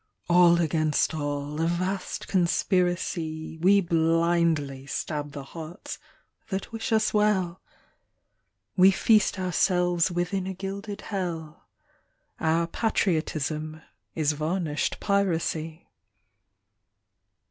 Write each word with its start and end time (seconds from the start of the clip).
All 0.27 0.59
against 0.59 1.13
all, 1.13 1.61
a 1.61 1.67
vast 1.67 2.27
conspiracy, 2.27 3.59
We 3.61 3.81
blindly 3.81 4.87
stab 4.87 5.33
the 5.33 5.43
hearts 5.43 5.99
that 6.49 6.71
wish 6.71 6.91
us 6.91 7.13
well, 7.13 7.61
We 8.75 8.89
feast 8.89 9.37
ourselves 9.37 10.09
within 10.09 10.47
a 10.47 10.55
gilded 10.55 11.01
Hell 11.01 11.67
Our 12.39 12.65
patriotism 12.65 13.83
is 14.15 14.31
varnished 14.31 14.99
piracy. 14.99 15.87